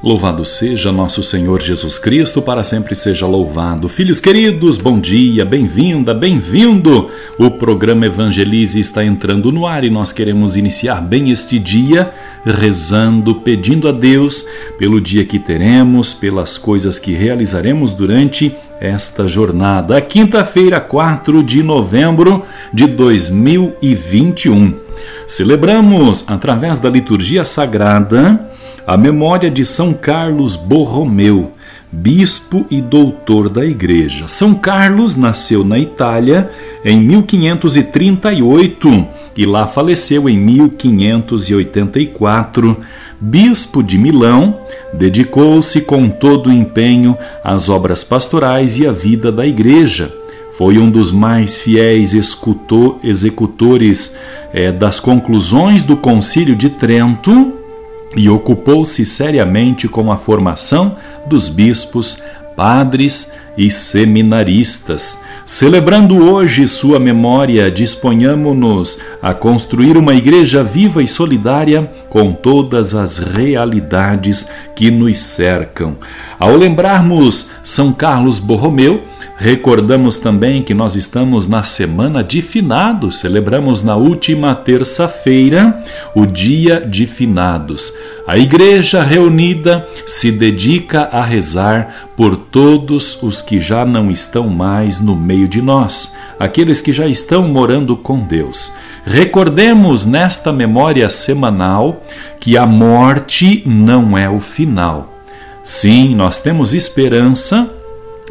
[0.00, 3.88] Louvado seja nosso Senhor Jesus Cristo, para sempre seja louvado.
[3.88, 7.10] Filhos queridos, bom dia, bem-vinda, bem-vindo.
[7.36, 12.12] O programa Evangelize está entrando no ar e nós queremos iniciar bem este dia
[12.44, 14.46] rezando, pedindo a Deus
[14.78, 20.00] pelo dia que teremos, pelas coisas que realizaremos durante esta jornada.
[20.00, 24.74] Quinta-feira, 4 de novembro de 2021.
[25.26, 28.47] Celebramos através da liturgia sagrada
[28.88, 31.52] a memória de São Carlos Borromeu,
[31.92, 34.26] bispo e doutor da Igreja.
[34.28, 36.50] São Carlos nasceu na Itália
[36.82, 39.06] em 1538
[39.36, 42.78] e lá faleceu em 1584.
[43.20, 44.58] Bispo de Milão,
[44.94, 50.10] dedicou-se com todo empenho às obras pastorais e à vida da Igreja.
[50.56, 52.14] Foi um dos mais fiéis
[53.04, 54.16] executores
[54.50, 57.57] é, das conclusões do Concílio de Trento
[58.16, 62.22] e ocupou-se seriamente com a formação dos bispos,
[62.56, 65.20] padres e seminaristas.
[65.44, 73.16] Celebrando hoje sua memória, disponhamos-nos a construir uma igreja viva e solidária com todas as
[73.16, 75.96] realidades que nos cercam.
[76.38, 79.02] Ao lembrarmos São Carlos Borromeu,
[79.36, 85.80] Recordamos também que nós estamos na semana de finados, celebramos na última terça-feira
[86.12, 87.94] o dia de finados.
[88.26, 94.98] A igreja reunida se dedica a rezar por todos os que já não estão mais
[94.98, 98.74] no meio de nós, aqueles que já estão morando com Deus.
[99.04, 102.02] Recordemos nesta memória semanal
[102.40, 105.14] que a morte não é o final.
[105.62, 107.77] Sim, nós temos esperança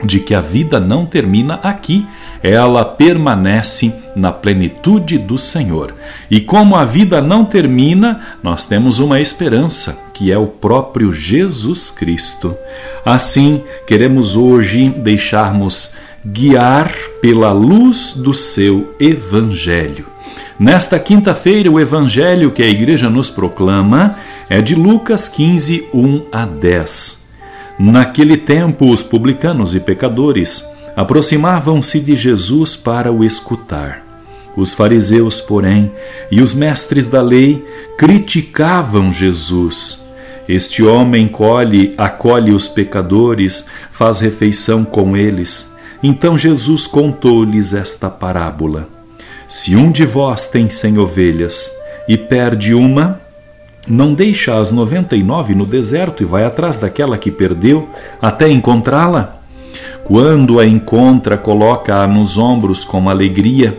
[0.03, 2.05] de que a vida não termina aqui,
[2.41, 5.93] ela permanece na plenitude do Senhor.
[6.29, 11.91] E como a vida não termina, nós temos uma esperança, que é o próprio Jesus
[11.91, 12.55] Cristo.
[13.05, 16.91] Assim, queremos hoje deixarmos guiar
[17.21, 20.05] pela luz do seu Evangelho.
[20.59, 24.15] Nesta quinta-feira, o Evangelho que a Igreja nos proclama
[24.49, 27.26] é de Lucas 15, 1 a 10.
[27.79, 30.65] Naquele tempo, os publicanos e pecadores
[30.95, 34.03] aproximavam-se de Jesus para o escutar.
[34.55, 35.91] Os fariseus, porém,
[36.31, 37.63] e os mestres da lei
[37.95, 40.03] criticavam Jesus.
[40.49, 45.71] Este homem colhe, acolhe os pecadores, faz refeição com eles.
[46.01, 48.87] Então Jesus contou-lhes esta parábola:
[49.47, 51.69] Se um de vós tem cem ovelhas
[52.07, 53.21] e perde uma,
[53.87, 57.89] não deixa as noventa e nove no deserto e vai atrás daquela que perdeu
[58.21, 59.37] até encontrá-la?
[60.03, 63.77] Quando a encontra, coloca-a nos ombros com alegria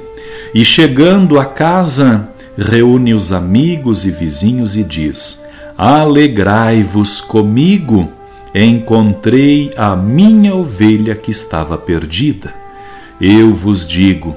[0.55, 5.45] e, chegando a casa, reúne os amigos e vizinhos e diz:
[5.77, 8.11] Alegrai-vos comigo,
[8.55, 12.53] encontrei a minha ovelha que estava perdida.
[13.21, 14.37] Eu vos digo,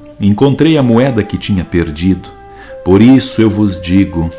[0.21, 2.29] encontrei a moeda que tinha perdido.
[2.85, 4.29] Por isso eu vos digo: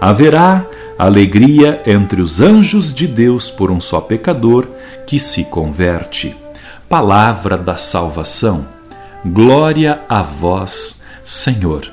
[0.00, 0.66] haverá
[0.98, 4.66] alegria entre os anjos de Deus por um só pecador
[5.06, 6.36] que se converte.
[6.88, 8.66] Palavra da salvação.
[9.24, 11.86] Glória a vós, Senhor.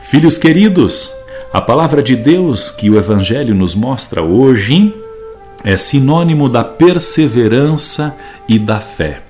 [0.00, 1.12] Filhos queridos,
[1.52, 4.94] a palavra de Deus que o Evangelho nos mostra hoje
[5.64, 8.16] é sinônimo da perseverança
[8.48, 9.22] e da fé.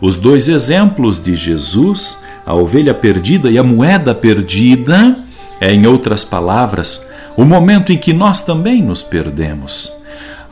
[0.00, 5.16] Os dois exemplos de Jesus a ovelha perdida e a moeda perdida
[5.60, 9.92] é, em outras palavras, o momento em que nós também nos perdemos.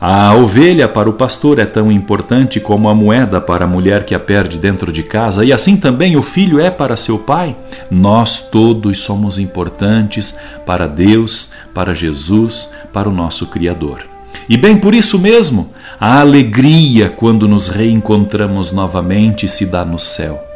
[0.03, 4.15] A ovelha para o pastor é tão importante como a moeda para a mulher que
[4.15, 7.55] a perde dentro de casa, e assim também o filho é para seu pai.
[7.91, 10.35] Nós todos somos importantes
[10.65, 14.03] para Deus, para Jesus, para o nosso Criador.
[14.49, 20.50] E bem por isso mesmo, a alegria quando nos reencontramos novamente se dá no céu.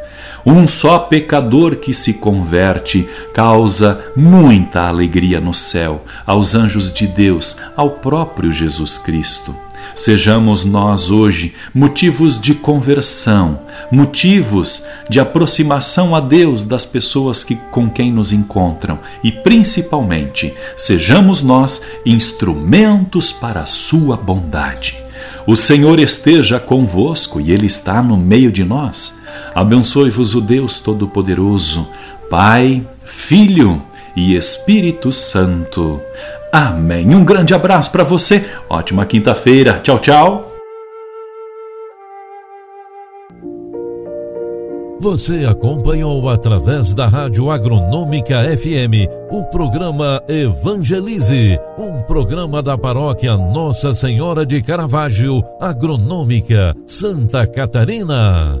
[0.48, 7.56] Um só pecador que se converte causa muita alegria no céu, aos anjos de Deus,
[7.76, 9.52] ao próprio Jesus Cristo.
[9.96, 13.58] Sejamos nós hoje motivos de conversão,
[13.90, 21.42] motivos de aproximação a Deus das pessoas que, com quem nos encontram e, principalmente, sejamos
[21.42, 24.96] nós instrumentos para a Sua bondade.
[25.44, 29.25] O Senhor esteja convosco e Ele está no meio de nós.
[29.56, 31.88] Abençoe-vos o Deus Todo-Poderoso,
[32.28, 33.82] Pai, Filho
[34.14, 35.98] e Espírito Santo.
[36.52, 37.14] Amém.
[37.14, 38.44] Um grande abraço para você.
[38.68, 39.80] Ótima quinta-feira.
[39.82, 40.52] Tchau, tchau.
[45.00, 53.94] Você acompanhou através da Rádio Agronômica FM o programa Evangelize, um programa da paróquia Nossa
[53.94, 58.60] Senhora de Caravaggio, Agronômica, Santa Catarina.